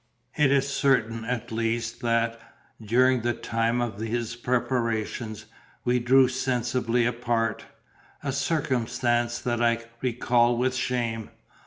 [0.35, 2.39] It is certain at least that,
[2.83, 5.45] during the time of his preparations,
[5.85, 7.65] we drew sensibly apart
[8.23, 11.29] a circumstance that I recall with shame.